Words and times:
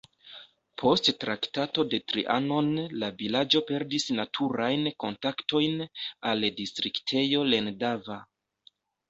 Post 0.81 1.09
Traktato 1.23 1.83
de 1.91 1.99
Trianon 2.11 2.71
la 3.03 3.09
vilaĝo 3.19 3.61
perdis 3.67 4.07
naturajn 4.21 4.89
kontaktojn 5.05 5.85
al 6.33 6.49
distriktejo 6.63 7.45
Lendava. 7.53 8.19